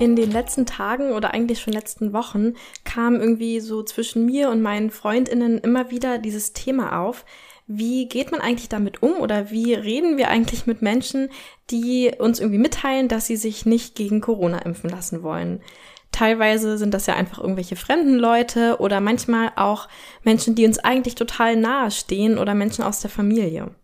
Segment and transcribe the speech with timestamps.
[0.00, 2.54] In den letzten Tagen oder eigentlich schon letzten Wochen
[2.84, 7.26] kam irgendwie so zwischen mir und meinen Freundinnen immer wieder dieses Thema auf.
[7.66, 11.28] Wie geht man eigentlich damit um oder wie reden wir eigentlich mit Menschen,
[11.68, 15.60] die uns irgendwie mitteilen, dass sie sich nicht gegen Corona impfen lassen wollen?
[16.12, 19.86] Teilweise sind das ja einfach irgendwelche fremden Leute oder manchmal auch
[20.24, 23.74] Menschen, die uns eigentlich total nahe stehen oder Menschen aus der Familie.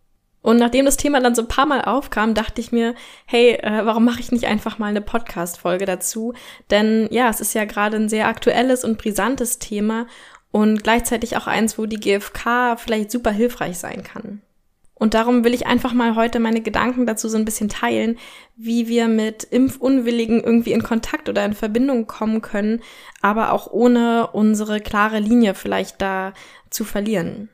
[0.47, 3.85] Und nachdem das Thema dann so ein paar Mal aufkam, dachte ich mir, hey, äh,
[3.85, 6.35] warum mache ich nicht einfach mal eine Podcast-Folge dazu?
[6.71, 10.07] Denn ja, es ist ja gerade ein sehr aktuelles und brisantes Thema
[10.51, 14.41] und gleichzeitig auch eins, wo die GfK vielleicht super hilfreich sein kann.
[14.93, 18.17] Und darum will ich einfach mal heute meine Gedanken dazu so ein bisschen teilen,
[18.55, 22.79] wie wir mit Impfunwilligen irgendwie in Kontakt oder in Verbindung kommen können,
[23.21, 26.31] aber auch ohne unsere klare Linie vielleicht da
[26.69, 27.49] zu verlieren.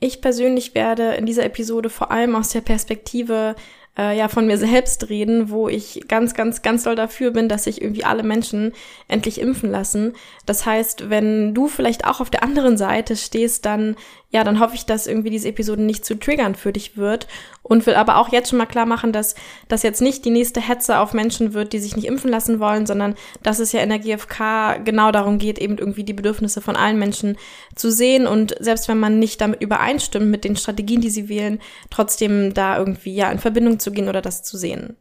[0.00, 3.54] Ich persönlich werde in dieser Episode vor allem aus der Perspektive
[3.98, 7.64] äh, ja von mir selbst reden, wo ich ganz, ganz, ganz doll dafür bin, dass
[7.64, 8.72] sich irgendwie alle Menschen
[9.08, 10.14] endlich impfen lassen.
[10.46, 13.96] Das heißt, wenn du vielleicht auch auf der anderen Seite stehst, dann
[14.32, 17.26] ja, dann hoffe ich, dass irgendwie diese Episode nicht zu triggern für dich wird
[17.64, 19.34] und will aber auch jetzt schon mal klar machen, dass
[19.66, 22.86] das jetzt nicht die nächste Hetze auf Menschen wird, die sich nicht impfen lassen wollen,
[22.86, 26.76] sondern dass es ja in der GfK genau darum geht, eben irgendwie die Bedürfnisse von
[26.76, 27.38] allen Menschen
[27.74, 31.60] zu sehen und selbst wenn man nicht damit übereinstimmt mit den Strategien, die sie wählen,
[31.90, 34.96] trotzdem da irgendwie ja in Verbindung zu gehen oder das zu sehen.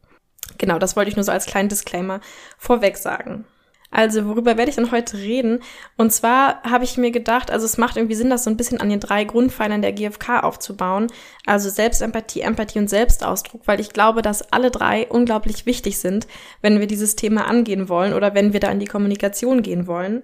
[0.57, 2.19] Genau, das wollte ich nur so als kleinen Disclaimer
[2.57, 3.45] vorweg sagen.
[3.91, 5.61] Also, worüber werde ich denn heute reden?
[5.97, 8.79] Und zwar habe ich mir gedacht, also es macht irgendwie Sinn, das so ein bisschen
[8.79, 11.07] an den drei Grundpfeilern der GfK aufzubauen.
[11.45, 16.27] Also Selbstempathie, Empathie und Selbstausdruck, weil ich glaube, dass alle drei unglaublich wichtig sind,
[16.61, 20.21] wenn wir dieses Thema angehen wollen oder wenn wir da in die Kommunikation gehen wollen.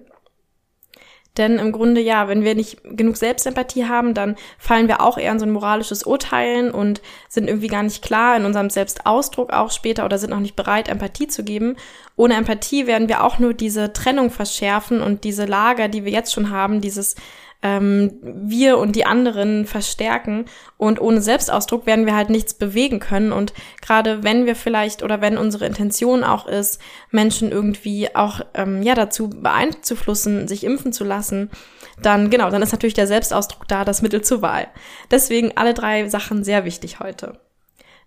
[1.36, 5.32] Denn im Grunde, ja, wenn wir nicht genug Selbstempathie haben, dann fallen wir auch eher
[5.32, 9.70] in so ein moralisches Urteilen und sind irgendwie gar nicht klar in unserem Selbstausdruck auch
[9.70, 11.76] später oder sind auch nicht bereit, Empathie zu geben.
[12.16, 16.32] Ohne Empathie werden wir auch nur diese Trennung verschärfen und diese Lager, die wir jetzt
[16.32, 17.14] schon haben, dieses
[17.62, 20.46] ähm, wir und die anderen verstärken.
[20.76, 23.32] Und ohne Selbstausdruck werden wir halt nichts bewegen können.
[23.32, 26.80] Und gerade wenn wir vielleicht oder wenn unsere Intention auch ist,
[27.10, 31.50] Menschen irgendwie auch ähm, ja dazu beeinflussen, sich impfen zu lassen,
[32.02, 34.68] dann genau, dann ist natürlich der Selbstausdruck da das Mittel zur Wahl.
[35.10, 37.38] Deswegen alle drei Sachen sehr wichtig heute.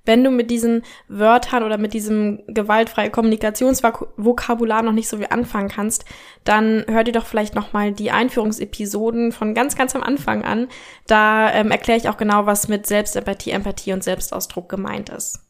[0.06, 5.70] Wenn du mit diesen Wörtern oder mit diesem gewaltfreie Kommunikationsvokabular noch nicht so viel anfangen
[5.70, 6.06] kannst,
[6.44, 10.68] dann hör dir doch vielleicht nochmal die Einführungsepisoden von ganz, ganz am Anfang an.
[11.06, 15.42] Da ähm, erkläre ich auch genau, was mit Selbstempathie, Empathie und Selbstausdruck gemeint ist.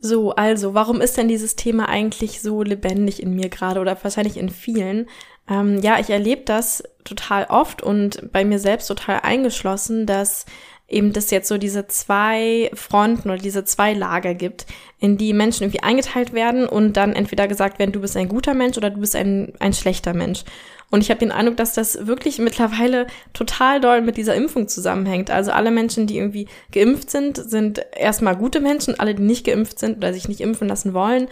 [0.00, 4.36] So, also, warum ist denn dieses Thema eigentlich so lebendig in mir gerade oder wahrscheinlich
[4.36, 5.08] in vielen?
[5.50, 10.46] Ähm, ja, ich erlebe das total oft und bei mir selbst total eingeschlossen, dass
[10.88, 14.66] eben das jetzt so diese zwei Fronten oder diese zwei Lager gibt,
[14.98, 18.54] in die Menschen irgendwie eingeteilt werden und dann entweder gesagt werden, du bist ein guter
[18.54, 20.44] Mensch oder du bist ein, ein schlechter Mensch.
[20.90, 25.30] Und ich habe den Eindruck, dass das wirklich mittlerweile total doll mit dieser Impfung zusammenhängt.
[25.30, 28.98] Also alle Menschen, die irgendwie geimpft sind, sind erstmal gute Menschen.
[28.98, 31.28] Alle, die nicht geimpft sind oder sich nicht impfen lassen wollen,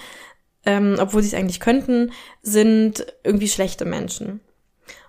[0.67, 2.12] ähm, obwohl sie es eigentlich könnten,
[2.43, 4.41] sind irgendwie schlechte Menschen.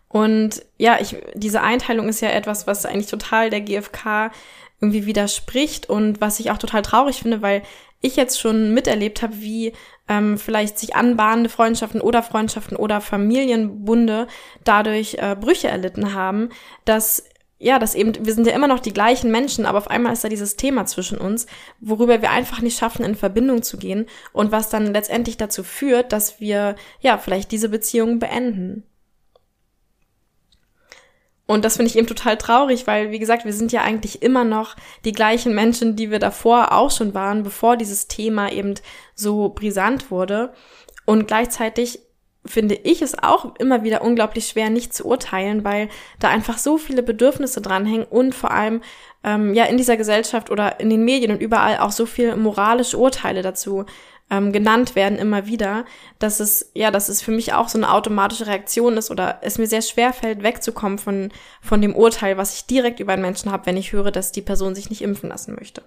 [0.09, 4.31] Und ja, ich, diese Einteilung ist ja etwas, was eigentlich total der GfK
[4.79, 7.63] irgendwie widerspricht und was ich auch total traurig finde, weil
[7.99, 9.73] ich jetzt schon miterlebt habe, wie
[10.07, 14.27] ähm, vielleicht sich anbahnende Freundschaften oder Freundschaften oder Familienbunde
[14.63, 16.49] dadurch äh, Brüche erlitten haben,
[16.85, 17.23] dass
[17.59, 20.23] ja, dass eben, wir sind ja immer noch die gleichen Menschen, aber auf einmal ist
[20.23, 21.47] da dieses Thema zwischen uns,
[21.79, 26.11] worüber wir einfach nicht schaffen, in Verbindung zu gehen und was dann letztendlich dazu führt,
[26.11, 28.83] dass wir, ja, vielleicht diese Beziehung beenden.
[31.47, 34.43] Und das finde ich eben total traurig, weil, wie gesagt, wir sind ja eigentlich immer
[34.43, 38.75] noch die gleichen Menschen, die wir davor auch schon waren, bevor dieses Thema eben
[39.15, 40.53] so brisant wurde.
[41.05, 42.01] Und gleichzeitig
[42.45, 45.89] finde ich es auch immer wieder unglaublich schwer, nicht zu urteilen, weil
[46.19, 48.81] da einfach so viele Bedürfnisse dranhängen und vor allem
[49.23, 52.97] ähm, ja in dieser Gesellschaft oder in den Medien und überall auch so viel moralische
[52.97, 53.85] Urteile dazu
[54.29, 55.85] ähm, genannt werden immer wieder,
[56.19, 59.57] dass es, ja, dass es für mich auch so eine automatische Reaktion ist oder es
[59.57, 61.31] mir sehr schwer fällt, wegzukommen von,
[61.61, 64.41] von dem Urteil, was ich direkt über einen Menschen habe, wenn ich höre, dass die
[64.41, 65.83] Person sich nicht impfen lassen möchte.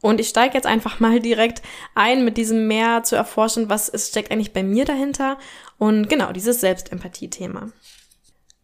[0.00, 1.62] Und ich steige jetzt einfach mal direkt
[1.94, 5.38] ein, mit diesem mehr zu erforschen, was ist, steckt eigentlich bei mir dahinter
[5.78, 7.70] und genau dieses Selbstempathie-Thema.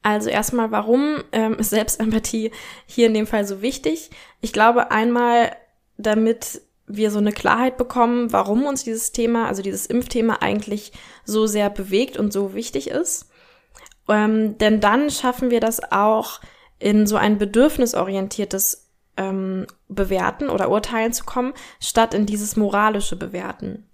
[0.02, 2.50] Also erstmal, warum ähm, ist Selbstempathie
[2.86, 4.10] hier in dem Fall so wichtig?
[4.40, 5.52] Ich glaube einmal,
[5.96, 6.62] damit
[6.96, 10.92] wir so eine Klarheit bekommen, warum uns dieses Thema, also dieses Impfthema eigentlich
[11.24, 13.30] so sehr bewegt und so wichtig ist.
[14.08, 16.40] Ähm, denn dann schaffen wir das auch
[16.78, 23.89] in so ein bedürfnisorientiertes ähm, Bewerten oder Urteilen zu kommen, statt in dieses moralische Bewerten.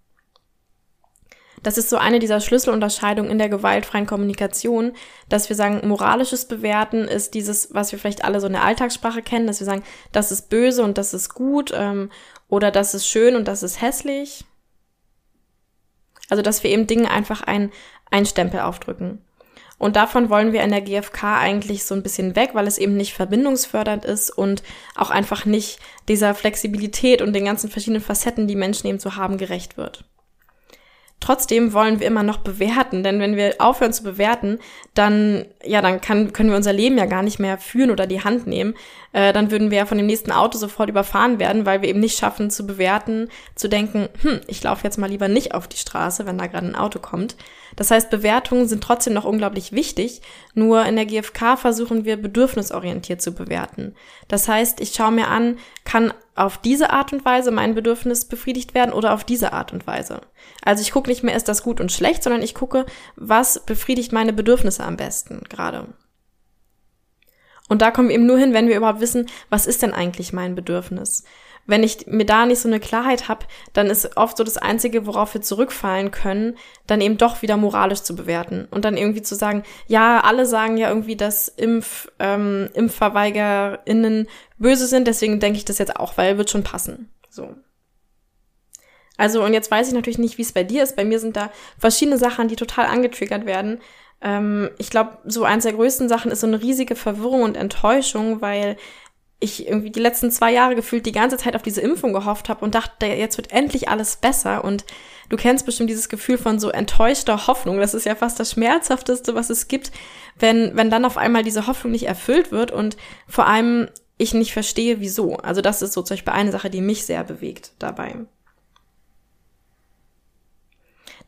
[1.67, 4.93] Das ist so eine dieser Schlüsselunterscheidungen in der gewaltfreien Kommunikation,
[5.29, 9.21] dass wir sagen, moralisches Bewerten ist dieses, was wir vielleicht alle so in der Alltagssprache
[9.21, 9.83] kennen, dass wir sagen,
[10.13, 12.13] das ist böse und das ist gut ähm,
[12.47, 14.45] oder das ist schön und das ist hässlich.
[16.31, 17.73] Also, dass wir eben Dingen einfach ein,
[18.13, 19.25] ein Stempel aufdrücken.
[19.77, 22.97] Und davon wollen wir in der GfK eigentlich so ein bisschen weg, weil es eben
[22.97, 24.63] nicht verbindungsfördernd ist und
[24.95, 29.37] auch einfach nicht dieser Flexibilität und den ganzen verschiedenen Facetten, die Menschen eben so haben,
[29.37, 30.05] gerecht wird.
[31.19, 34.59] Trotzdem wollen wir immer noch bewerten, denn wenn wir aufhören zu bewerten,
[34.95, 38.23] dann ja, dann kann, können wir unser Leben ja gar nicht mehr führen oder die
[38.23, 38.75] Hand nehmen.
[39.13, 42.01] Äh, dann würden wir ja von dem nächsten Auto sofort überfahren werden, weil wir eben
[42.01, 45.79] nicht schaffen zu bewerten, zu denken, hm, ich laufe jetzt mal lieber nicht auf die
[45.79, 47.35] Straße, wenn da gerade ein Auto kommt.
[47.77, 50.23] Das heißt, Bewertungen sind trotzdem noch unglaublich wichtig,
[50.55, 53.95] nur in der GfK versuchen wir bedürfnisorientiert zu bewerten.
[54.29, 58.75] Das heißt, ich schaue mir an, kann auf diese Art und Weise mein Bedürfnis befriedigt
[58.75, 60.23] werden oder auf diese Art und Weise.
[60.65, 64.13] Also ich gucke nicht mehr, ist das gut und schlecht, sondern ich gucke, was befriedigt
[64.13, 65.87] meine Bedürfnisse am besten gerade.
[67.69, 70.33] Und da kommen wir eben nur hin, wenn wir überhaupt wissen, was ist denn eigentlich
[70.33, 71.25] mein Bedürfnis.
[71.67, 75.07] Wenn ich mir da nicht so eine Klarheit habe, dann ist oft so das Einzige,
[75.07, 79.35] worauf wir zurückfallen können, dann eben doch wieder moralisch zu bewerten und dann irgendwie zu
[79.35, 84.29] sagen, ja, alle sagen ja irgendwie, dass Impf, ähm, ImpfverweigerInnen
[84.59, 87.11] böse sind, deswegen denke ich das jetzt auch, weil wird schon passen.
[87.29, 87.55] So.
[89.17, 90.97] Also, und jetzt weiß ich natürlich nicht, wie es bei dir ist.
[90.97, 93.81] Bei mir sind da verschiedene Sachen, die total angetriggert werden.
[94.21, 98.41] Ähm, ich glaube, so eins der größten Sachen ist so eine riesige Verwirrung und Enttäuschung,
[98.41, 98.77] weil
[99.39, 102.65] ich irgendwie die letzten zwei Jahre gefühlt die ganze Zeit auf diese Impfung gehofft habe
[102.65, 104.65] und dachte, jetzt wird endlich alles besser.
[104.65, 104.87] Und
[105.29, 107.79] du kennst bestimmt dieses Gefühl von so enttäuschter Hoffnung.
[107.79, 109.93] Das ist ja fast das Schmerzhafteste, was es gibt,
[110.39, 112.97] wenn, wenn dann auf einmal diese Hoffnung nicht erfüllt wird und
[113.29, 113.89] vor allem
[114.19, 115.37] ich nicht verstehe, wieso.
[115.37, 118.27] Also das ist so zum Beispiel eine Sache, die mich sehr bewegt dabei.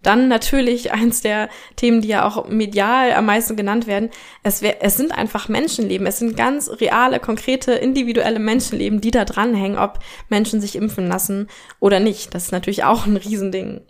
[0.03, 4.11] Dann natürlich eins der Themen, die ja auch medial am meisten genannt werden.
[4.43, 6.06] Es, wär, es sind einfach Menschenleben.
[6.06, 9.99] Es sind ganz reale, konkrete, individuelle Menschenleben, die da dranhängen, ob
[10.29, 11.49] Menschen sich impfen lassen
[11.81, 12.35] oder nicht.
[12.35, 13.83] Das ist natürlich auch ein Riesending.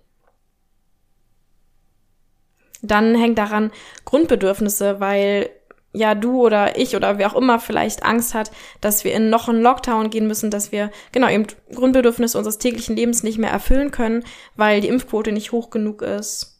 [2.81, 3.73] Dann hängt daran
[4.05, 5.51] Grundbedürfnisse, weil
[5.99, 8.51] ja du oder ich oder wer auch immer vielleicht Angst hat,
[8.81, 12.97] dass wir in noch einen Lockdown gehen müssen, dass wir genau eben Grundbedürfnisse unseres täglichen
[12.97, 14.25] Lebens nicht mehr erfüllen können,
[14.57, 16.58] weil die Impfquote nicht hoch genug ist.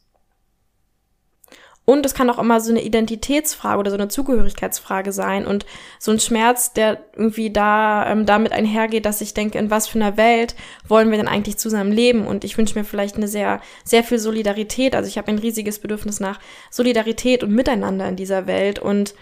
[1.89, 5.65] Und es kann auch immer so eine Identitätsfrage oder so eine Zugehörigkeitsfrage sein und
[5.97, 9.97] so ein Schmerz, der irgendwie da ähm, damit einhergeht, dass ich denke, in was für
[9.97, 10.53] einer Welt
[10.87, 12.27] wollen wir denn eigentlich zusammen leben?
[12.27, 14.93] Und ich wünsche mir vielleicht eine sehr, sehr viel Solidarität.
[14.93, 16.39] Also ich habe ein riesiges Bedürfnis nach
[16.69, 18.77] Solidarität und Miteinander in dieser Welt.
[18.77, 19.15] Und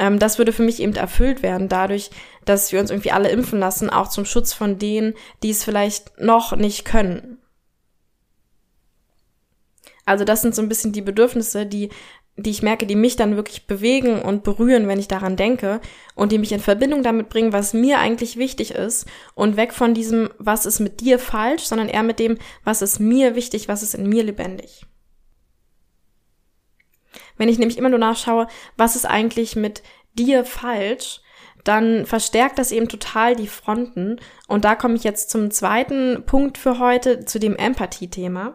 [0.00, 2.10] ähm, das würde für mich eben erfüllt werden, dadurch,
[2.44, 6.20] dass wir uns irgendwie alle impfen lassen, auch zum Schutz von denen, die es vielleicht
[6.20, 7.38] noch nicht können.
[10.08, 11.90] Also das sind so ein bisschen die Bedürfnisse, die
[12.40, 15.80] die ich merke, die mich dann wirklich bewegen und berühren, wenn ich daran denke
[16.14, 19.92] und die mich in Verbindung damit bringen, was mir eigentlich wichtig ist und weg von
[19.92, 23.82] diesem, was ist mit dir falsch, sondern eher mit dem, was ist mir wichtig, was
[23.82, 24.86] ist in mir lebendig.
[27.36, 28.46] Wenn ich nämlich immer nur nachschaue,
[28.76, 29.82] was ist eigentlich mit
[30.14, 31.20] dir falsch,
[31.64, 34.20] dann verstärkt das eben total die Fronten.
[34.46, 38.54] Und da komme ich jetzt zum zweiten Punkt für heute, zu dem Empathie-Thema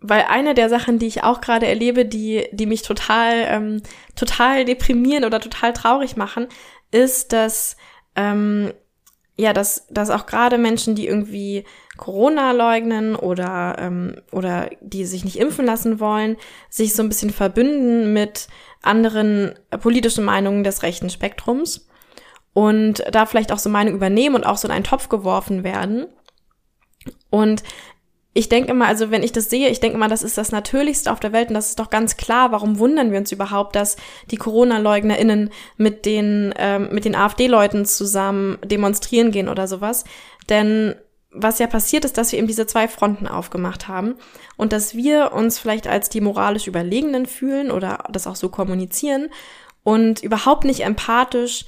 [0.00, 3.82] weil eine der Sachen, die ich auch gerade erlebe, die, die mich total, ähm,
[4.16, 6.48] total deprimieren oder total traurig machen,
[6.90, 7.76] ist, dass,
[8.16, 8.72] ähm,
[9.36, 11.64] ja, dass, dass auch gerade Menschen, die irgendwie
[11.96, 16.36] Corona leugnen oder, ähm, oder die sich nicht impfen lassen wollen,
[16.70, 18.48] sich so ein bisschen verbünden mit
[18.82, 21.88] anderen politischen Meinungen des rechten Spektrums
[22.54, 26.06] und da vielleicht auch so Meinung übernehmen und auch so in einen Topf geworfen werden.
[27.30, 27.62] Und
[28.32, 31.10] ich denke immer, also wenn ich das sehe, ich denke immer, das ist das Natürlichste
[31.10, 32.52] auf der Welt und das ist doch ganz klar.
[32.52, 33.96] Warum wundern wir uns überhaupt, dass
[34.30, 40.04] die Corona-LeugnerInnen mit den, ähm, mit den AfD-Leuten zusammen demonstrieren gehen oder sowas?
[40.48, 40.94] Denn
[41.32, 44.14] was ja passiert ist, dass wir eben diese zwei Fronten aufgemacht haben
[44.56, 49.28] und dass wir uns vielleicht als die moralisch Überlegenen fühlen oder das auch so kommunizieren
[49.82, 51.66] und überhaupt nicht empathisch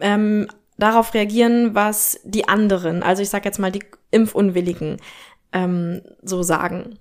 [0.00, 4.98] ähm, darauf reagieren, was die anderen, also ich sage jetzt mal die Impfunwilligen,
[5.54, 6.98] ähm, so sagen.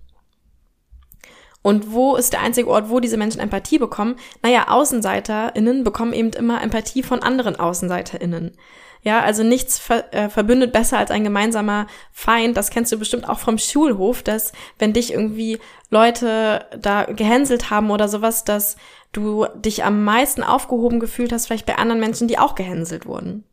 [1.63, 4.17] Und wo ist der einzige Ort, wo diese Menschen Empathie bekommen?
[4.41, 8.51] Naja, AußenseiterInnen bekommen eben immer Empathie von anderen AußenseiterInnen.
[9.01, 12.55] Ja, also nichts ver äh, verbündet besser als ein gemeinsamer Feind.
[12.55, 17.91] Das kennst du bestimmt auch vom Schulhof, dass wenn dich irgendwie Leute da gehänselt haben
[17.91, 18.77] oder sowas, dass
[19.11, 23.43] du dich am meisten aufgehoben gefühlt hast, vielleicht bei anderen Menschen, die auch gehänselt wurden.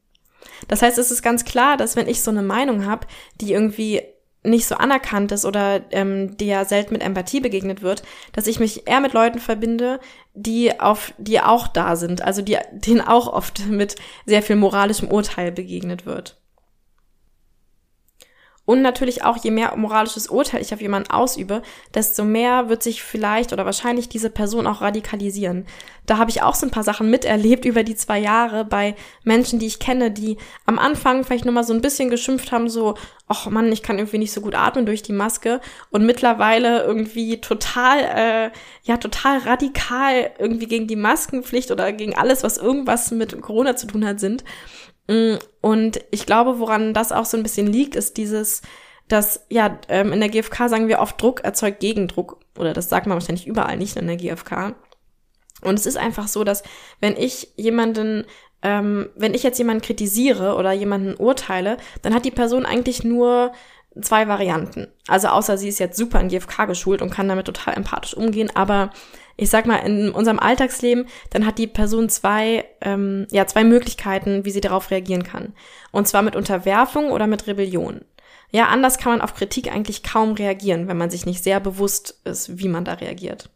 [0.68, 3.06] Das heißt, es ist ganz klar, dass wenn ich so eine Meinung habe,
[3.40, 4.02] die irgendwie
[4.42, 8.86] nicht so anerkannt ist oder ähm, ja selten mit Empathie begegnet wird, dass ich mich
[8.86, 10.00] eher mit Leuten verbinde,
[10.34, 15.08] die auf, die auch da sind, also die, denen auch oft mit sehr viel moralischem
[15.08, 16.39] Urteil begegnet wird.
[18.70, 21.62] Und natürlich auch, je mehr moralisches Urteil ich auf jemanden ausübe,
[21.92, 25.66] desto mehr wird sich vielleicht oder wahrscheinlich diese Person auch radikalisieren.
[26.06, 29.58] Da habe ich auch so ein paar Sachen miterlebt über die zwei Jahre bei Menschen,
[29.58, 30.36] die ich kenne, die
[30.66, 32.94] am Anfang vielleicht nur mal so ein bisschen geschimpft haben, so,
[33.26, 35.60] ach Mann, ich kann irgendwie nicht so gut atmen durch die Maske
[35.90, 38.50] und mittlerweile irgendwie total, äh,
[38.84, 43.88] ja, total radikal irgendwie gegen die Maskenpflicht oder gegen alles, was irgendwas mit Corona zu
[43.88, 44.44] tun hat, sind.
[45.10, 48.62] Mm, und ich glaube, woran das auch so ein bisschen liegt, ist dieses,
[49.08, 52.38] dass, ja, ähm, in der GfK sagen wir oft, Druck erzeugt Gegendruck.
[52.56, 54.76] Oder das sagt man wahrscheinlich überall, nicht in der GfK.
[55.62, 56.62] Und es ist einfach so, dass
[57.00, 58.24] wenn ich jemanden,
[58.62, 63.50] ähm, wenn ich jetzt jemanden kritisiere oder jemanden urteile, dann hat die Person eigentlich nur
[64.00, 64.88] zwei Varianten.
[65.08, 68.50] Also außer sie ist jetzt super in GfK geschult und kann damit total empathisch umgehen,
[68.54, 68.90] aber
[69.36, 74.44] ich sag mal, in unserem Alltagsleben, dann hat die Person zwei, ähm, ja, zwei Möglichkeiten,
[74.44, 75.54] wie sie darauf reagieren kann.
[75.92, 78.02] Und zwar mit Unterwerfung oder mit Rebellion.
[78.50, 82.20] Ja, anders kann man auf Kritik eigentlich kaum reagieren, wenn man sich nicht sehr bewusst
[82.24, 83.48] ist, wie man da reagiert.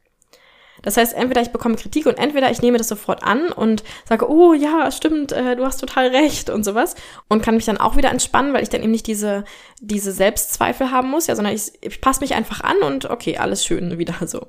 [0.85, 4.31] Das heißt, entweder ich bekomme Kritik und entweder ich nehme das sofort an und sage,
[4.31, 6.95] oh ja, stimmt, äh, du hast total recht und sowas
[7.29, 9.45] und kann mich dann auch wieder entspannen, weil ich dann eben nicht diese,
[9.81, 13.64] diese Selbstzweifel haben muss, ja, sondern ich, ich passe mich einfach an und okay, alles
[13.64, 14.47] schön wieder so.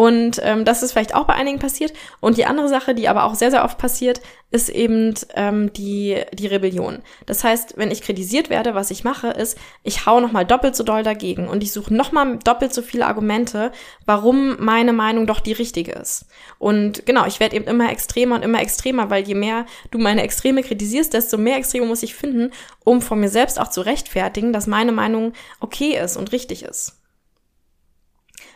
[0.00, 1.92] Und ähm, das ist vielleicht auch bei einigen passiert.
[2.20, 6.16] Und die andere Sache, die aber auch sehr, sehr oft passiert, ist eben ähm, die,
[6.32, 7.02] die Rebellion.
[7.26, 10.84] Das heißt, wenn ich kritisiert werde, was ich mache, ist, ich hau nochmal doppelt so
[10.84, 13.72] doll dagegen und ich suche nochmal doppelt so viele Argumente,
[14.06, 16.24] warum meine Meinung doch die richtige ist.
[16.58, 20.22] Und genau, ich werde eben immer extremer und immer extremer, weil je mehr du meine
[20.22, 22.52] Extreme kritisierst, desto mehr Extreme muss ich finden,
[22.84, 26.99] um von mir selbst auch zu rechtfertigen, dass meine Meinung okay ist und richtig ist.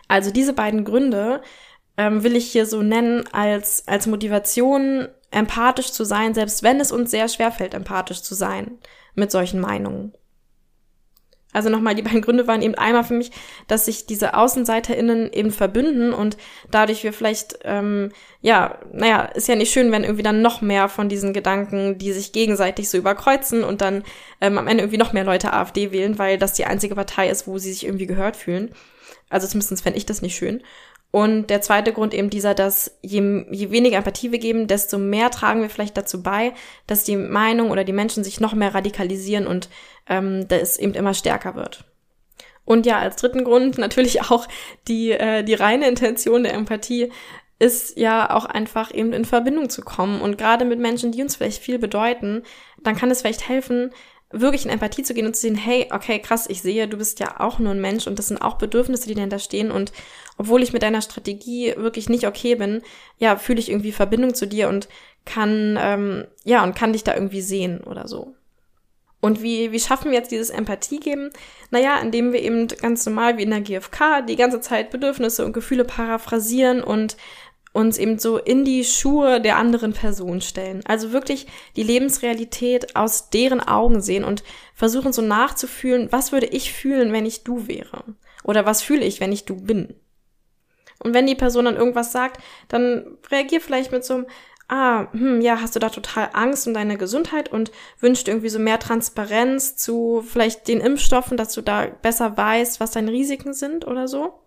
[0.09, 1.43] Also diese beiden Gründe
[1.97, 6.93] ähm, will ich hier so nennen als, als Motivation, empathisch zu sein, selbst wenn es
[6.93, 8.79] uns sehr schwer fällt, empathisch zu sein
[9.15, 10.13] mit solchen Meinungen.
[11.55, 13.31] Also nochmal, die beiden Gründe waren eben einmal für mich,
[13.69, 16.37] dass sich diese AußenseiterInnen eben verbünden und
[16.69, 20.89] dadurch wir vielleicht, ähm, ja, naja, ist ja nicht schön, wenn irgendwie dann noch mehr
[20.89, 24.03] von diesen Gedanken, die sich gegenseitig so überkreuzen und dann
[24.41, 27.47] ähm, am Ende irgendwie noch mehr Leute AfD wählen, weil das die einzige Partei ist,
[27.47, 28.75] wo sie sich irgendwie gehört fühlen.
[29.31, 30.63] Also zumindest fände ich das nicht schön.
[31.11, 35.31] Und der zweite Grund eben dieser, dass je, je weniger Empathie wir geben, desto mehr
[35.31, 36.53] tragen wir vielleicht dazu bei,
[36.89, 39.69] dass die Meinung oder die Menschen sich noch mehr radikalisieren und
[40.09, 41.85] ähm, das eben immer stärker wird.
[42.65, 44.49] Und ja, als dritten Grund natürlich auch
[44.89, 47.13] die, äh, die reine Intention der Empathie
[47.61, 50.21] ist ja auch einfach eben in Verbindung zu kommen.
[50.21, 52.43] Und gerade mit Menschen, die uns vielleicht viel bedeuten,
[52.83, 53.93] dann kann es vielleicht helfen,
[54.41, 57.21] wirklich in Empathie zu gehen und zu sehen, hey, okay, krass, ich sehe, du bist
[57.21, 59.93] ja auch nur ein Mensch und das sind auch Bedürfnisse, die dahinter stehen und
[60.37, 62.83] obwohl ich mit deiner Strategie wirklich nicht okay bin,
[63.19, 64.89] ja, fühle ich irgendwie Verbindung zu dir und
[65.25, 68.35] kann, ähm, ja, und kann dich da irgendwie sehen oder so.
[69.25, 71.31] Und wie, wie schaffen wir jetzt dieses Empathie geben?
[71.71, 75.55] Naja, indem wir eben ganz normal wie in der GfK die ganze Zeit Bedürfnisse und
[75.55, 77.17] Gefühle paraphrasieren und
[77.75, 80.81] uns eben so in die Schuhe der anderen Person stellen.
[80.87, 86.73] Also wirklich die Lebensrealität aus deren Augen sehen und versuchen so nachzufühlen, was würde ich
[86.73, 88.05] fühlen, wenn ich du wäre?
[88.45, 89.95] Oder was fühle ich, wenn ich du bin?
[91.01, 94.27] Und wenn die Person dann irgendwas sagt, dann reagier vielleicht mit so einem,
[94.69, 98.61] ah, hm, ja, hast du da total Angst um deine Gesundheit und wünscht irgendwie so
[98.61, 103.85] mehr Transparenz zu vielleicht den Impfstoffen, dass du da besser weißt, was deine Risiken sind
[103.85, 104.44] oder so?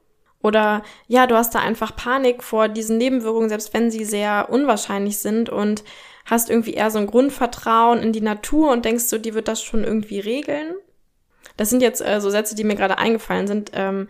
[0.47, 5.19] Oder ja, du hast da einfach Panik vor diesen Nebenwirkungen, selbst wenn sie sehr unwahrscheinlich
[5.19, 5.83] sind und
[6.25, 9.61] hast irgendwie eher so ein Grundvertrauen in die Natur und denkst so, die wird das
[9.61, 10.73] schon irgendwie regeln.
[11.57, 13.71] Das sind jetzt äh, so Sätze, die mir gerade eingefallen sind.
[13.73, 14.07] Ähm,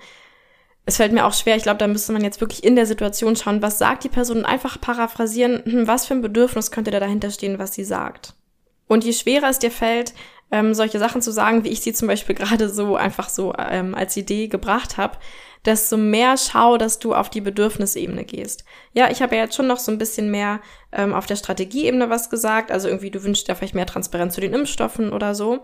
[0.85, 3.35] es fällt mir auch schwer, ich glaube, da müsste man jetzt wirklich in der Situation
[3.35, 6.99] schauen, was sagt die Person und einfach paraphrasieren, hm, was für ein Bedürfnis könnte da
[6.99, 8.35] dahinter stehen, was sie sagt.
[8.87, 10.13] Und je schwerer es dir fällt,
[10.51, 13.95] ähm, solche Sachen zu sagen, wie ich sie zum Beispiel gerade so einfach so ähm,
[13.95, 15.17] als Idee gebracht habe,
[15.65, 18.63] desto mehr schau, dass du auf die Bedürfnisebene gehst.
[18.93, 20.61] Ja, ich habe ja jetzt schon noch so ein bisschen mehr
[20.91, 22.71] ähm, auf der Strategieebene was gesagt.
[22.71, 25.63] Also irgendwie, du wünschst ja vielleicht mehr Transparenz zu den Impfstoffen oder so.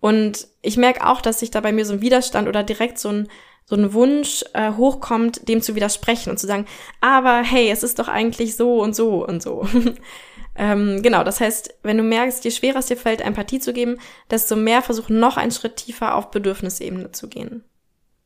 [0.00, 3.10] Und ich merke auch, dass sich da bei mir so ein Widerstand oder direkt so
[3.10, 3.28] ein,
[3.64, 6.66] so ein Wunsch äh, hochkommt, dem zu widersprechen und zu sagen,
[7.00, 9.66] aber hey, es ist doch eigentlich so und so und so.
[10.60, 13.98] ähm, genau, das heißt, wenn du merkst, je schwerer es dir fällt, Empathie zu geben,
[14.30, 17.64] desto mehr versuch noch einen Schritt tiefer auf Bedürfnisebene zu gehen.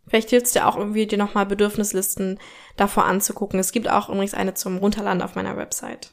[0.09, 2.41] Vielleicht hilft es dir auch irgendwie, dir nochmal Bedürfnislisten
[2.77, 3.61] davor anzugucken.
[3.61, 6.11] Es gibt auch übrigens eine zum Runterladen auf meiner Website.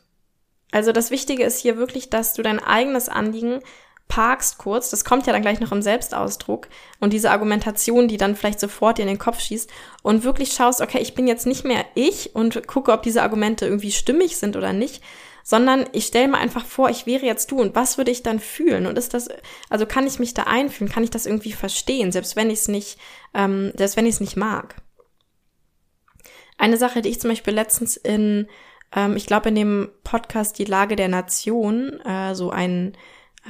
[0.71, 3.61] Also das Wichtige ist hier wirklich, dass du dein eigenes Anliegen
[4.07, 6.67] parkst kurz, das kommt ja dann gleich noch im Selbstausdruck
[6.99, 9.71] und diese Argumentation, die dann vielleicht sofort dir in den Kopf schießt
[10.03, 13.65] und wirklich schaust, okay, ich bin jetzt nicht mehr ich und gucke, ob diese Argumente
[13.65, 15.01] irgendwie stimmig sind oder nicht,
[15.43, 18.39] sondern ich stelle mir einfach vor, ich wäre jetzt du und was würde ich dann
[18.39, 18.85] fühlen?
[18.85, 19.29] Und ist das,
[19.69, 22.67] also kann ich mich da einfühlen, kann ich das irgendwie verstehen, selbst wenn ich es
[22.67, 22.99] nicht,
[23.33, 24.75] ähm, selbst wenn ich es nicht mag.
[26.57, 28.47] Eine Sache, die ich zum Beispiel letztens in,
[28.95, 32.95] ähm, ich glaube in dem Podcast Die Lage der Nation, äh, so ein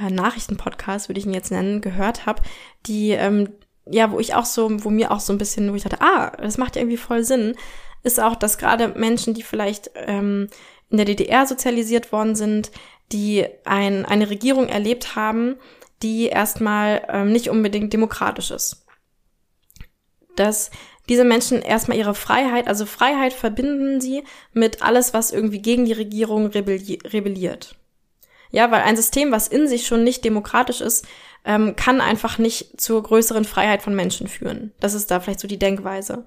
[0.00, 2.42] äh, Nachrichtenpodcast, würde ich ihn jetzt nennen, gehört habe,
[2.86, 3.50] die, ähm,
[3.84, 6.30] ja, wo ich auch so, wo mir auch so ein bisschen, wo ich dachte, ah,
[6.38, 7.54] das macht ja irgendwie voll Sinn,
[8.02, 10.48] ist auch, dass gerade Menschen, die vielleicht ähm,
[10.92, 12.70] in der DDR sozialisiert worden sind,
[13.10, 15.56] die ein, eine Regierung erlebt haben,
[16.02, 18.86] die erstmal ähm, nicht unbedingt demokratisch ist.
[20.36, 20.70] Dass
[21.08, 24.22] diese Menschen erstmal ihre Freiheit, also Freiheit verbinden sie
[24.52, 27.76] mit alles, was irgendwie gegen die Regierung rebelli rebelliert.
[28.50, 31.06] Ja, weil ein System, was in sich schon nicht demokratisch ist,
[31.44, 34.72] ähm, kann einfach nicht zur größeren Freiheit von Menschen führen.
[34.78, 36.24] Das ist da vielleicht so die Denkweise.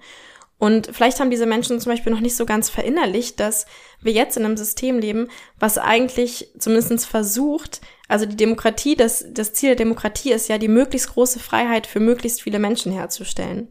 [0.57, 3.65] Und vielleicht haben diese Menschen zum Beispiel noch nicht so ganz verinnerlicht, dass
[4.01, 5.27] wir jetzt in einem System leben,
[5.59, 10.67] was eigentlich zumindest versucht, also die Demokratie, das, das Ziel der Demokratie ist ja, die
[10.67, 13.67] möglichst große Freiheit für möglichst viele Menschen herzustellen.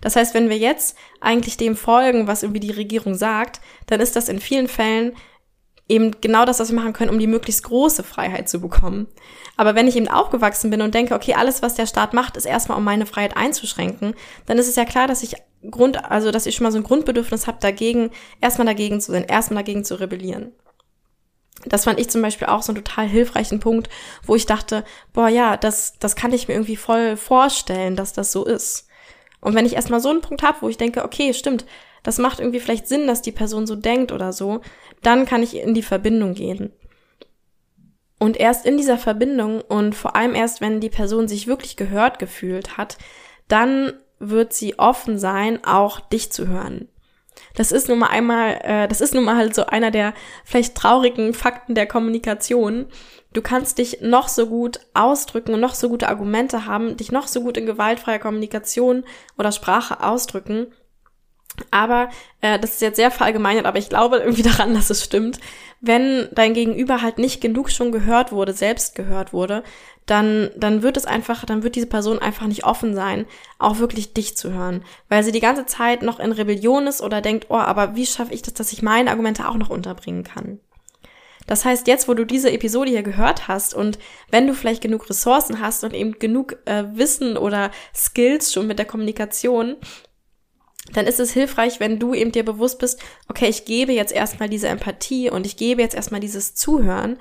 [0.00, 4.16] Das heißt, wenn wir jetzt eigentlich dem folgen, was irgendwie die Regierung sagt, dann ist
[4.16, 5.12] das in vielen Fällen
[5.88, 9.08] eben genau das, was wir machen können, um die möglichst große Freiheit zu bekommen.
[9.56, 12.46] Aber wenn ich eben aufgewachsen bin und denke, okay, alles, was der Staat macht, ist
[12.46, 14.14] erstmal, um meine Freiheit einzuschränken,
[14.46, 15.34] dann ist es ja klar, dass ich
[15.68, 19.24] Grund, also dass ich schon mal so ein Grundbedürfnis habe, dagegen, erstmal dagegen zu sein,
[19.24, 20.52] erstmal dagegen zu rebellieren.
[21.66, 23.90] Das fand ich zum Beispiel auch so einen total hilfreichen Punkt,
[24.24, 28.32] wo ich dachte, boah, ja, das, das kann ich mir irgendwie voll vorstellen, dass das
[28.32, 28.88] so ist.
[29.40, 31.66] Und wenn ich erstmal so einen Punkt habe, wo ich denke, okay, stimmt,
[32.02, 34.60] das macht irgendwie vielleicht Sinn, dass die Person so denkt oder so,
[35.02, 36.72] dann kann ich in die Verbindung gehen.
[38.18, 42.18] Und erst in dieser Verbindung und vor allem erst, wenn die Person sich wirklich gehört
[42.18, 42.98] gefühlt hat,
[43.48, 46.88] dann wird sie offen sein, auch dich zu hören.
[47.54, 50.76] Das ist nun mal einmal, äh, das ist nun mal halt so einer der vielleicht
[50.76, 52.86] traurigen Fakten der Kommunikation.
[53.32, 57.26] Du kannst dich noch so gut ausdrücken und noch so gute Argumente haben, dich noch
[57.26, 59.04] so gut in gewaltfreier Kommunikation
[59.38, 60.68] oder Sprache ausdrücken.
[61.70, 62.08] Aber
[62.40, 65.38] äh, das ist jetzt sehr verallgemeinert, aber ich glaube irgendwie daran, dass es stimmt.
[65.80, 69.62] Wenn dein Gegenüber halt nicht genug schon gehört wurde, selbst gehört wurde,
[70.06, 73.26] dann, dann wird es einfach, dann wird diese Person einfach nicht offen sein,
[73.58, 77.20] auch wirklich dich zu hören, weil sie die ganze Zeit noch in Rebellion ist oder
[77.20, 80.58] denkt, oh, aber wie schaffe ich das, dass ich meine Argumente auch noch unterbringen kann?
[81.46, 83.98] Das heißt, jetzt, wo du diese Episode hier gehört hast und
[84.30, 88.78] wenn du vielleicht genug Ressourcen hast und eben genug äh, Wissen oder Skills schon mit
[88.78, 89.76] der Kommunikation,
[90.92, 94.48] dann ist es hilfreich, wenn du eben dir bewusst bist, okay, ich gebe jetzt erstmal
[94.48, 97.18] diese Empathie und ich gebe jetzt erstmal dieses Zuhören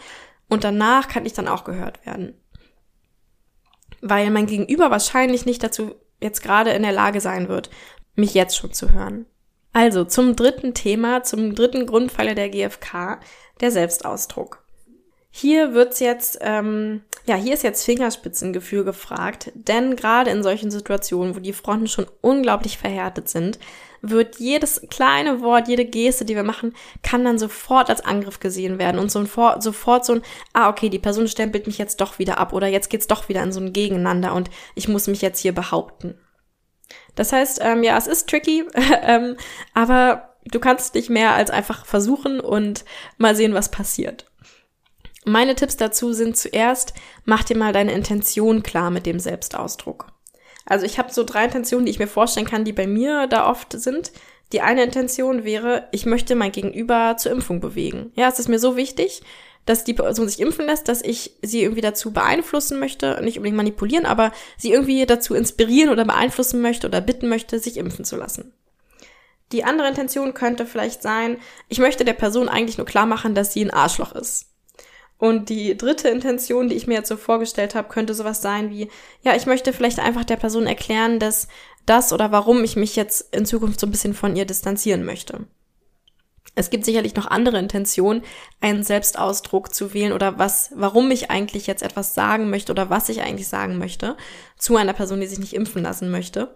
[0.49, 2.33] und danach kann ich dann auch gehört werden.
[4.01, 7.69] Weil mein Gegenüber wahrscheinlich nicht dazu jetzt gerade in der Lage sein wird,
[8.15, 9.25] mich jetzt schon zu hören.
[9.71, 13.19] Also zum dritten Thema, zum dritten Grundpfeiler der GfK,
[13.61, 14.65] der Selbstausdruck.
[15.41, 21.33] Hier wird's jetzt, ähm, ja, hier ist jetzt Fingerspitzengefühl gefragt, denn gerade in solchen Situationen,
[21.33, 23.57] wo die Fronten schon unglaublich verhärtet sind,
[24.01, 28.79] wird jedes kleine Wort, jede Geste, die wir machen, kann dann sofort als Angriff gesehen
[28.79, 32.37] werden und sofort, sofort so ein, ah, okay, die Person stempelt mich jetzt doch wieder
[32.37, 35.39] ab oder jetzt geht's doch wieder in so ein Gegeneinander und ich muss mich jetzt
[35.39, 36.19] hier behaupten.
[37.15, 38.65] Das heißt, ähm, ja, es ist tricky,
[39.03, 39.37] ähm,
[39.73, 42.83] aber du kannst nicht mehr als einfach versuchen und
[43.17, 44.28] mal sehen, was passiert.
[45.25, 46.93] Meine Tipps dazu sind zuerst,
[47.25, 50.07] mach dir mal deine Intention klar mit dem Selbstausdruck.
[50.65, 53.49] Also ich habe so drei Intentionen, die ich mir vorstellen kann, die bei mir da
[53.49, 54.11] oft sind.
[54.51, 58.11] Die eine Intention wäre, ich möchte mein Gegenüber zur Impfung bewegen.
[58.15, 59.21] Ja, es ist mir so wichtig,
[59.65, 63.57] dass die Person sich impfen lässt, dass ich sie irgendwie dazu beeinflussen möchte, nicht unbedingt
[63.57, 68.15] manipulieren, aber sie irgendwie dazu inspirieren oder beeinflussen möchte oder bitten möchte, sich impfen zu
[68.15, 68.53] lassen.
[69.51, 73.53] Die andere Intention könnte vielleicht sein, ich möchte der Person eigentlich nur klar machen, dass
[73.53, 74.48] sie ein Arschloch ist.
[75.19, 78.89] Und die dritte Intention, die ich mir jetzt so vorgestellt habe, könnte sowas sein wie,
[79.21, 81.49] ja, ich möchte vielleicht einfach der Person erklären, dass
[81.85, 85.45] das oder warum ich mich jetzt in Zukunft so ein bisschen von ihr distanzieren möchte.
[86.55, 88.23] Es gibt sicherlich noch andere Intentionen,
[88.61, 93.09] einen Selbstausdruck zu wählen oder was, warum ich eigentlich jetzt etwas sagen möchte oder was
[93.09, 94.15] ich eigentlich sagen möchte
[94.57, 96.55] zu einer Person, die sich nicht impfen lassen möchte.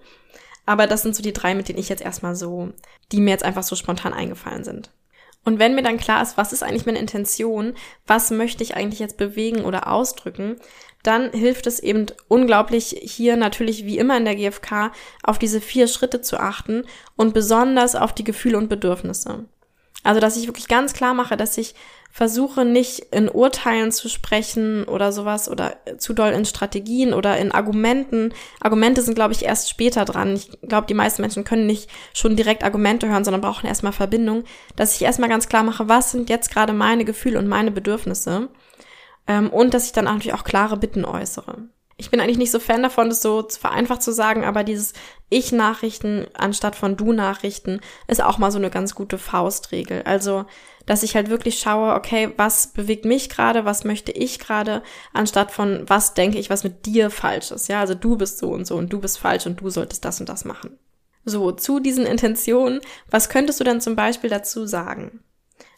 [0.66, 2.72] Aber das sind so die drei, mit denen ich jetzt erstmal so,
[3.12, 4.92] die mir jetzt einfach so spontan eingefallen sind.
[5.46, 7.74] Und wenn mir dann klar ist, was ist eigentlich meine Intention,
[8.08, 10.58] was möchte ich eigentlich jetzt bewegen oder ausdrücken,
[11.04, 15.88] dann hilft es eben unglaublich hier natürlich wie immer in der GfK auf diese vier
[15.88, 16.86] Schritte zu achten
[17.18, 19.46] und besonders auf die Gefühle und Bedürfnisse.
[20.04, 21.76] Also, dass ich wirklich ganz klar mache, dass ich
[22.14, 27.52] versuche nicht in Urteilen zu sprechen oder sowas oder zu doll in Strategien oder in
[27.52, 28.36] Argumenten.
[28.62, 30.36] Argumente sind, glaube ich, erst später dran.
[30.36, 34.44] Ich glaube, die meisten Menschen können nicht schon direkt Argumente hören, sondern brauchen erstmal Verbindung.
[34.76, 38.50] Dass ich erstmal ganz klar mache, was sind jetzt gerade meine Gefühle und meine Bedürfnisse.
[39.26, 41.68] Ähm, und dass ich dann natürlich auch klare Bitten äußere.
[42.04, 44.92] Ich bin eigentlich nicht so Fan davon, das so vereinfacht zu sagen, aber dieses
[45.30, 50.02] Ich-Nachrichten anstatt von Du-Nachrichten ist auch mal so eine ganz gute Faustregel.
[50.04, 50.44] Also,
[50.86, 55.52] dass ich halt wirklich schaue, okay, was bewegt mich gerade, was möchte ich gerade, anstatt
[55.52, 57.70] von was denke ich, was mit dir falsch ist.
[57.70, 60.20] Ja, also du bist so und so und du bist falsch und du solltest das
[60.20, 60.78] und das machen.
[61.24, 65.24] So, zu diesen Intentionen, was könntest du denn zum Beispiel dazu sagen?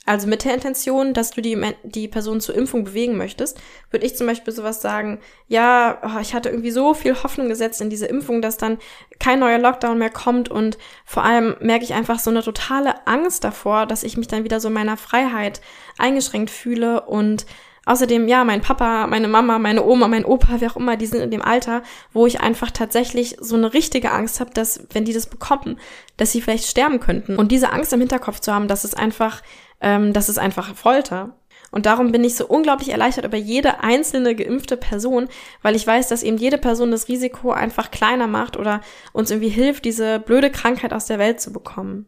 [0.06, 4.15] Also mit der Intention, dass du die, die Person zur Impfung bewegen möchtest, würde ich
[4.15, 8.06] zum Beispiel sowas sagen, ja, oh, ich hatte irgendwie so viel Hoffnung gesetzt in diese
[8.06, 8.78] Impfung, dass dann
[9.20, 13.44] kein neuer Lockdown mehr kommt und vor allem merke ich einfach so eine totale Angst
[13.44, 15.60] davor, dass ich mich dann wieder so in meiner Freiheit
[15.98, 17.46] eingeschränkt fühle und
[17.88, 21.22] Außerdem, ja, mein Papa, meine Mama, meine Oma, mein Opa, wer auch immer, die sind
[21.22, 25.13] in dem Alter, wo ich einfach tatsächlich so eine richtige Angst habe, dass, wenn die
[25.13, 25.80] das bekommen,
[26.18, 27.38] dass sie vielleicht sterben könnten.
[27.38, 29.44] Und diese Angst im Hinterkopf zu haben, dass es einfach
[29.82, 31.36] ähm, das ist einfach Folter.
[31.72, 35.28] Und darum bin ich so unglaublich erleichtert über jede einzelne geimpfte Person,
[35.62, 39.50] weil ich weiß, dass eben jede Person das Risiko einfach kleiner macht oder uns irgendwie
[39.50, 42.08] hilft, diese blöde Krankheit aus der Welt zu bekommen.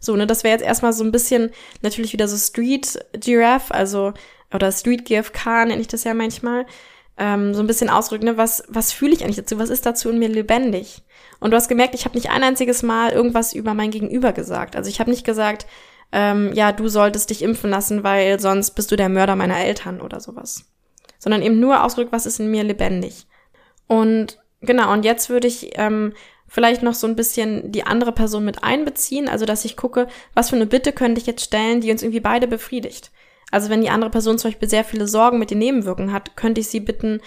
[0.00, 1.50] So, ne, das wäre jetzt erstmal so ein bisschen
[1.82, 4.12] natürlich wieder so Street Giraffe, also
[4.52, 6.66] oder Street GFK nenne ich das ja manchmal,
[7.16, 10.08] ähm, so ein bisschen ausdrücken, ne, was, was fühle ich eigentlich dazu, was ist dazu
[10.10, 11.02] in mir lebendig?
[11.38, 14.74] Und du hast gemerkt, ich habe nicht ein einziges Mal irgendwas über mein Gegenüber gesagt.
[14.74, 15.66] Also ich habe nicht gesagt,
[16.12, 20.00] ähm, ja, du solltest dich impfen lassen, weil sonst bist du der Mörder meiner Eltern
[20.00, 20.64] oder sowas.
[21.18, 23.26] Sondern eben nur ausdrückt, was ist in mir lebendig.
[23.86, 26.14] Und genau, und jetzt würde ich ähm,
[26.48, 30.50] vielleicht noch so ein bisschen die andere Person mit einbeziehen, also dass ich gucke, was
[30.50, 33.12] für eine Bitte könnte ich jetzt stellen, die uns irgendwie beide befriedigt.
[33.52, 36.60] Also wenn die andere Person zum Beispiel sehr viele Sorgen mit den Nebenwirkungen hat, könnte
[36.60, 37.20] ich sie bitten,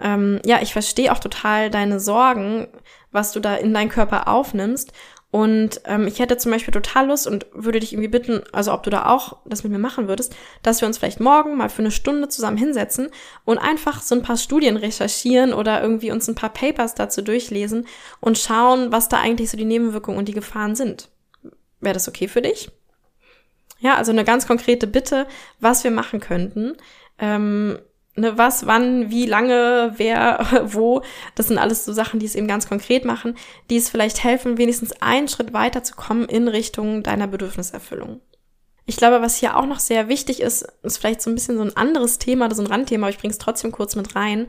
[0.00, 2.68] ähm, ja, ich verstehe auch total deine Sorgen,
[3.10, 4.92] was du da in deinen Körper aufnimmst
[5.30, 8.82] und ähm, ich hätte zum Beispiel total Lust und würde dich irgendwie bitten, also ob
[8.82, 11.82] du da auch das mit mir machen würdest, dass wir uns vielleicht morgen mal für
[11.82, 13.10] eine Stunde zusammen hinsetzen
[13.44, 17.86] und einfach so ein paar Studien recherchieren oder irgendwie uns ein paar Papers dazu durchlesen
[18.20, 21.10] und schauen, was da eigentlich so die Nebenwirkungen und die Gefahren sind.
[21.80, 22.70] Wäre das okay für dich?
[23.80, 25.26] Ja, also eine ganz konkrete Bitte,
[25.60, 26.74] was wir machen könnten.
[27.18, 27.78] Ähm,
[28.18, 31.02] ne, was, wann, wie lange, wer, wo.
[31.34, 33.36] Das sind alles so Sachen, die es eben ganz konkret machen,
[33.70, 38.20] die es vielleicht helfen, wenigstens einen Schritt weiter zu kommen in Richtung deiner Bedürfniserfüllung.
[38.86, 41.62] Ich glaube, was hier auch noch sehr wichtig ist, ist vielleicht so ein bisschen so
[41.62, 44.46] ein anderes Thema, so ein Randthema, aber ich bringe es trotzdem kurz mit rein,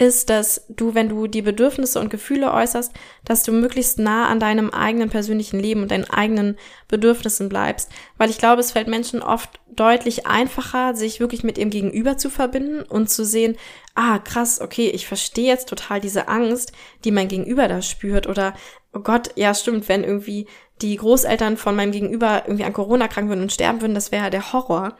[0.00, 2.92] ist, dass du, wenn du die Bedürfnisse und Gefühle äußerst,
[3.24, 6.56] dass du möglichst nah an deinem eigenen persönlichen Leben und deinen eigenen
[6.88, 7.90] Bedürfnissen bleibst.
[8.16, 12.30] Weil ich glaube, es fällt Menschen oft deutlich einfacher, sich wirklich mit ihrem Gegenüber zu
[12.30, 13.56] verbinden und zu sehen,
[13.94, 16.72] ah, krass, okay, ich verstehe jetzt total diese Angst,
[17.04, 18.54] die mein Gegenüber da spürt oder,
[18.94, 20.46] oh Gott, ja, stimmt, wenn irgendwie
[20.80, 24.24] die Großeltern von meinem Gegenüber irgendwie an Corona krank würden und sterben würden, das wäre
[24.24, 24.96] ja der Horror.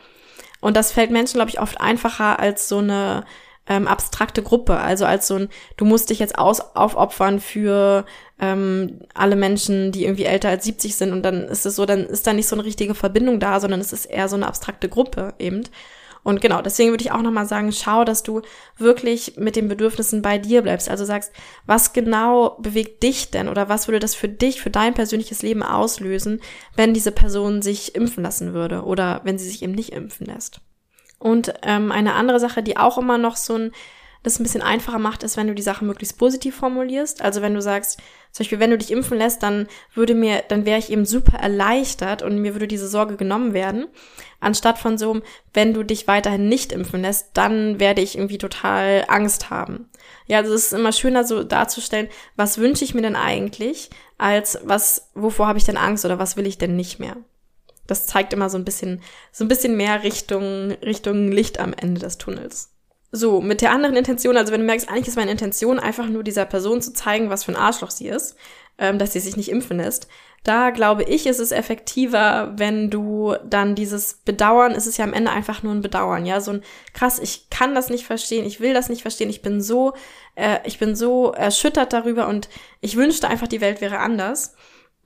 [0.60, 3.24] Und das fällt Menschen, glaube ich, oft einfacher als so eine
[3.70, 8.04] ähm, abstrakte Gruppe, also als so ein, du musst dich jetzt aus, aufopfern für
[8.40, 12.04] ähm, alle Menschen, die irgendwie älter als 70 sind und dann ist es so, dann
[12.04, 14.88] ist da nicht so eine richtige Verbindung da, sondern es ist eher so eine abstrakte
[14.88, 15.62] Gruppe eben.
[16.22, 18.42] Und genau, deswegen würde ich auch nochmal sagen, schau, dass du
[18.76, 20.90] wirklich mit den Bedürfnissen bei dir bleibst.
[20.90, 21.32] Also sagst,
[21.64, 25.62] was genau bewegt dich denn oder was würde das für dich, für dein persönliches Leben
[25.62, 26.40] auslösen,
[26.76, 30.60] wenn diese Person sich impfen lassen würde oder wenn sie sich eben nicht impfen lässt.
[31.20, 33.72] Und ähm, eine andere Sache, die auch immer noch so ein
[34.22, 37.22] das ein bisschen einfacher macht, ist, wenn du die Sache möglichst positiv formulierst.
[37.22, 37.98] Also wenn du sagst,
[38.32, 41.38] zum Beispiel, wenn du dich impfen lässt, dann würde mir, dann wäre ich eben super
[41.38, 43.86] erleichtert und mir würde diese Sorge genommen werden.
[44.38, 45.22] Anstatt von so,
[45.54, 49.88] wenn du dich weiterhin nicht impfen lässt, dann werde ich irgendwie total Angst haben.
[50.26, 54.60] Ja, also es ist immer schöner so darzustellen, was wünsche ich mir denn eigentlich, als
[54.64, 57.16] was, wovor habe ich denn Angst oder was will ich denn nicht mehr
[57.90, 62.00] das zeigt immer so ein bisschen, so ein bisschen mehr Richtung, Richtung Licht am Ende
[62.00, 62.70] des Tunnels.
[63.12, 66.22] So, mit der anderen Intention, also wenn du merkst, eigentlich ist meine Intention einfach nur
[66.22, 68.36] dieser Person zu zeigen, was für ein Arschloch sie ist,
[68.78, 70.06] ähm, dass sie sich nicht impfen lässt.
[70.44, 75.12] Da glaube ich, ist es effektiver, wenn du dann dieses Bedauern, es ist ja am
[75.12, 76.62] Ende einfach nur ein Bedauern, ja, so ein
[76.94, 79.92] krass, ich kann das nicht verstehen, ich will das nicht verstehen, ich bin so,
[80.36, 82.48] äh, ich bin so erschüttert darüber und
[82.80, 84.54] ich wünschte einfach, die Welt wäre anders.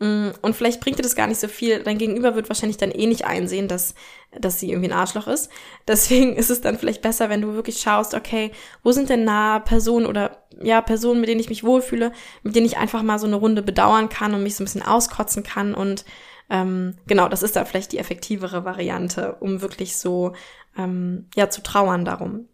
[0.01, 1.83] Mm, und vielleicht bringt dir das gar nicht so viel.
[1.83, 3.95] Dein Gegenüber wird wahrscheinlich dann eh nicht einsehen, dass,
[4.39, 5.51] dass sie irgendwie ein Arschloch ist.
[5.89, 8.51] Deswegen ist es dann vielleicht besser, wenn du wirklich schaust, okay,
[8.83, 12.67] wo sind denn nahe Personen oder ja, Personen, mit denen ich mich wohlfühle, mit denen
[12.67, 15.75] ich einfach mal so eine Runde bedauern kann und mich so ein bisschen auskotzen kann.
[15.75, 16.05] Und
[16.51, 20.33] ähm, genau, das ist da vielleicht die effektivere Variante, um wirklich so
[20.77, 22.49] ähm, ja zu trauern darum.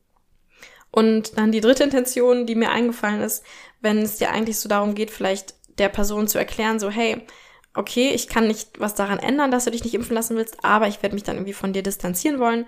[0.93, 3.45] Und dann die dritte Intention, die mir eingefallen ist,
[3.81, 7.27] wenn es dir eigentlich so darum geht, vielleicht der Person zu erklären, so, hey,
[7.75, 10.89] okay, ich kann nicht was daran ändern, dass du dich nicht impfen lassen willst, aber
[10.89, 12.67] ich werde mich dann irgendwie von dir distanzieren wollen.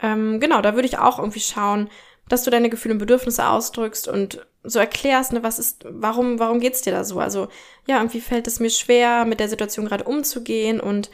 [0.00, 1.88] Ähm, genau, da würde ich auch irgendwie schauen,
[2.28, 6.58] dass du deine Gefühle und Bedürfnisse ausdrückst und so erklärst, ne, was ist, warum, warum
[6.60, 7.20] geht's dir da so?
[7.20, 7.48] Also,
[7.86, 11.10] ja, irgendwie fällt es mir schwer, mit der Situation gerade umzugehen und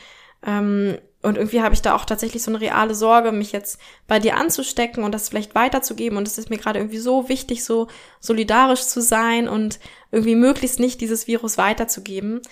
[0.46, 4.18] ähm, und irgendwie habe ich da auch tatsächlich so eine reale Sorge, mich jetzt bei
[4.18, 6.18] dir anzustecken und das vielleicht weiterzugeben.
[6.18, 7.86] Und es ist mir gerade irgendwie so wichtig, so
[8.18, 9.78] solidarisch zu sein und
[10.10, 12.42] irgendwie möglichst nicht dieses Virus weiterzugeben.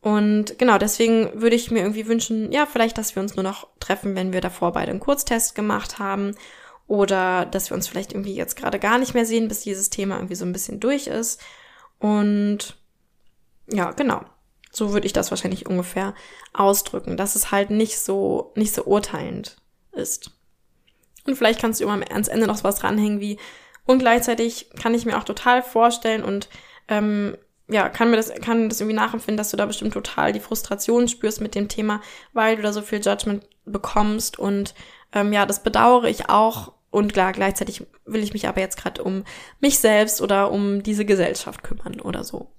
[0.00, 3.68] Und genau, deswegen würde ich mir irgendwie wünschen, ja, vielleicht, dass wir uns nur noch
[3.78, 6.34] treffen, wenn wir davor beide einen Kurztest gemacht haben.
[6.86, 10.16] Oder dass wir uns vielleicht irgendwie jetzt gerade gar nicht mehr sehen, bis dieses Thema
[10.16, 11.42] irgendwie so ein bisschen durch ist.
[11.98, 12.76] Und
[13.70, 14.22] ja, genau.
[14.74, 16.14] So würde ich das wahrscheinlich ungefähr
[16.52, 19.56] ausdrücken, dass es halt nicht so, nicht so urteilend
[19.92, 20.32] ist.
[21.26, 23.38] Und vielleicht kannst du immer ans Ende noch was dranhängen wie,
[23.86, 26.48] und gleichzeitig kann ich mir auch total vorstellen und
[26.88, 27.36] ähm,
[27.68, 31.08] ja, kann mir das, kann das irgendwie nachempfinden, dass du da bestimmt total die Frustration
[31.08, 34.74] spürst mit dem Thema, weil du da so viel Judgment bekommst und
[35.12, 39.02] ähm, ja, das bedauere ich auch und klar, gleichzeitig will ich mich aber jetzt gerade
[39.02, 39.24] um
[39.60, 42.50] mich selbst oder um diese Gesellschaft kümmern oder so.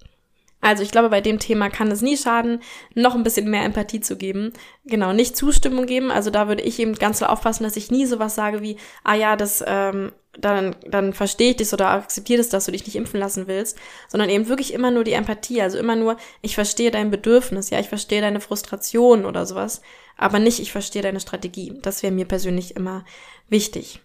[0.66, 2.60] Also ich glaube, bei dem Thema kann es nie schaden,
[2.96, 4.52] noch ein bisschen mehr Empathie zu geben.
[4.84, 6.10] Genau, nicht Zustimmung geben.
[6.10, 9.14] Also da würde ich eben ganz klar aufpassen, dass ich nie sowas sage wie, ah
[9.14, 12.96] ja, das, ähm, dann, dann verstehe ich das oder akzeptiere das, dass du dich nicht
[12.96, 15.62] impfen lassen willst, sondern eben wirklich immer nur die Empathie.
[15.62, 19.84] Also immer nur, ich verstehe dein Bedürfnis, ja, ich verstehe deine Frustration oder sowas,
[20.18, 21.78] aber nicht, ich verstehe deine Strategie.
[21.84, 23.06] Das wäre mir persönlich immer
[23.50, 24.00] wichtig.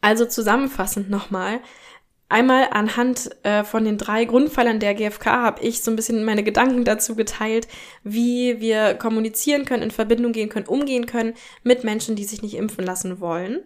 [0.00, 1.58] Also zusammenfassend nochmal,
[2.30, 6.42] Einmal anhand äh, von den drei Grundpfeilern der GfK habe ich so ein bisschen meine
[6.42, 7.68] Gedanken dazu geteilt,
[8.04, 12.54] wie wir kommunizieren können, in Verbindung gehen können, umgehen können mit Menschen, die sich nicht
[12.54, 13.64] impfen lassen wollen.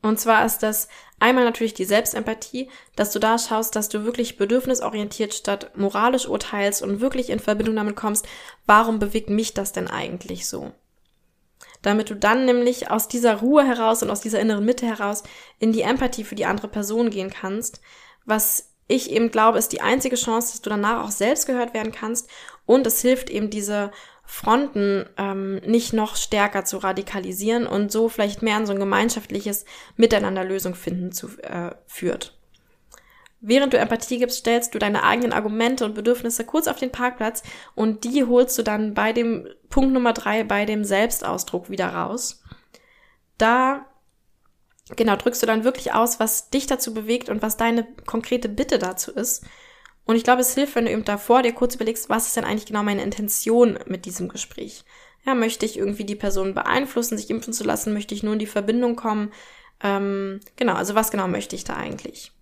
[0.00, 4.38] Und zwar ist das einmal natürlich die Selbstempathie, dass du da schaust, dass du wirklich
[4.38, 8.26] bedürfnisorientiert statt moralisch urteilst und wirklich in Verbindung damit kommst,
[8.64, 10.72] warum bewegt mich das denn eigentlich so?
[11.82, 15.22] Damit du dann nämlich aus dieser Ruhe heraus und aus dieser inneren Mitte heraus
[15.58, 17.80] in die Empathie für die andere Person gehen kannst,
[18.24, 21.92] was ich eben glaube, ist die einzige Chance, dass du danach auch selbst gehört werden
[21.92, 22.28] kannst
[22.66, 23.92] und es hilft eben diese
[24.24, 29.64] Fronten ähm, nicht noch stärker zu radikalisieren und so vielleicht mehr an so ein gemeinschaftliches
[29.96, 32.37] Miteinander Lösung finden zu, äh, führt.
[33.40, 37.44] Während du Empathie gibst, stellst du deine eigenen Argumente und Bedürfnisse kurz auf den Parkplatz
[37.74, 42.42] und die holst du dann bei dem Punkt Nummer drei, bei dem Selbstausdruck wieder raus.
[43.36, 43.86] Da,
[44.96, 48.80] genau, drückst du dann wirklich aus, was dich dazu bewegt und was deine konkrete Bitte
[48.80, 49.46] dazu ist.
[50.04, 52.44] Und ich glaube, es hilft, wenn du eben davor dir kurz überlegst, was ist denn
[52.44, 54.84] eigentlich genau meine Intention mit diesem Gespräch?
[55.24, 57.92] Ja, möchte ich irgendwie die Person beeinflussen, sich impfen zu lassen?
[57.92, 59.32] Möchte ich nur in die Verbindung kommen?
[59.82, 62.32] Ähm, genau, also was genau möchte ich da eigentlich?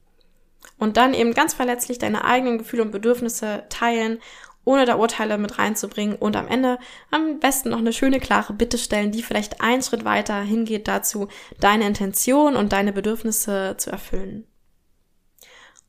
[0.79, 4.19] Und dann eben ganz verletzlich deine eigenen Gefühle und Bedürfnisse teilen,
[4.65, 6.79] ohne da Urteile mit reinzubringen und am Ende
[7.11, 11.29] am besten noch eine schöne, klare Bitte stellen, die vielleicht einen Schritt weiter hingeht dazu,
[11.61, 14.45] deine Intention und deine Bedürfnisse zu erfüllen.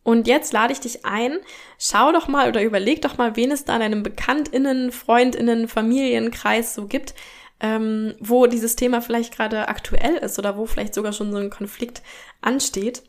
[0.04, 1.40] Und jetzt lade ich dich ein,
[1.78, 6.76] schau doch mal oder überleg doch mal, wen es da in deinem Bekanntinnen, Freundinnen, Familienkreis
[6.76, 7.14] so gibt,
[7.60, 11.50] ähm, wo dieses Thema vielleicht gerade aktuell ist oder wo vielleicht sogar schon so ein
[11.50, 12.04] Konflikt
[12.42, 13.04] ansteht.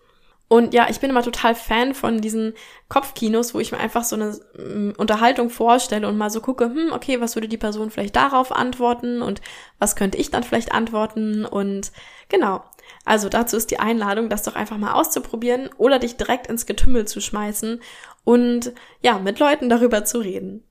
[0.48, 2.54] Und ja, ich bin immer total Fan von diesen
[2.88, 6.90] Kopfkinos, wo ich mir einfach so eine ähm, Unterhaltung vorstelle und mal so gucke, hm,
[6.92, 9.42] okay, was würde die Person vielleicht darauf antworten und
[9.78, 11.92] was könnte ich dann vielleicht antworten und
[12.30, 12.64] genau.
[13.04, 17.06] Also dazu ist die Einladung, das doch einfach mal auszuprobieren oder dich direkt ins Getümmel
[17.06, 17.82] zu schmeißen
[18.24, 20.64] und ja, mit Leuten darüber zu reden.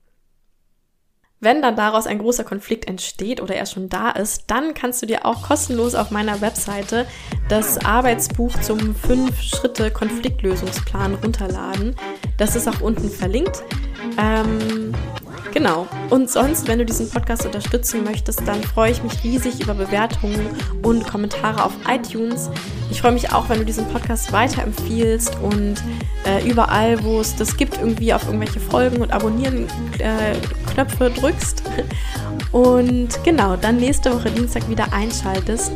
[1.40, 5.06] Wenn dann daraus ein großer Konflikt entsteht oder er schon da ist, dann kannst du
[5.06, 7.06] dir auch kostenlos auf meiner Webseite
[7.48, 11.94] das Arbeitsbuch zum 5-Schritte-Konfliktlösungsplan runterladen.
[12.38, 13.62] Das ist auch unten verlinkt.
[14.18, 14.92] Ähm,
[15.52, 15.86] Genau.
[16.10, 20.48] Und sonst, wenn du diesen Podcast unterstützen möchtest, dann freue ich mich riesig über Bewertungen
[20.82, 22.50] und Kommentare auf iTunes.
[22.90, 25.82] Ich freue mich auch, wenn du diesen Podcast weiterempfiehlst und
[26.26, 31.62] äh, überall, wo es das gibt, irgendwie auf irgendwelche Folgen und Abonnieren-Knöpfe äh, drückst.
[32.52, 35.72] Und genau, dann nächste Woche Dienstag wieder einschaltest.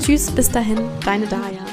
[0.00, 1.64] Tschüss, bis dahin, deine Daya.